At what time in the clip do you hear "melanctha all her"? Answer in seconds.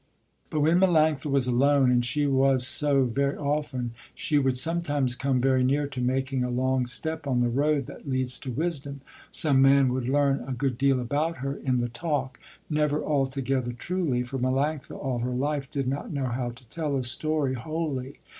14.39-15.35